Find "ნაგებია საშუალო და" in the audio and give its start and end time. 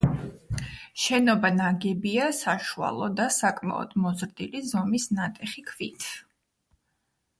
1.57-3.27